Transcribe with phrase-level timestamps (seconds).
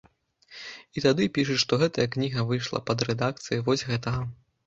[0.99, 4.27] І тады пішуць, што гэтая кніга выйшла пад рэдакцыяй вось гэтага.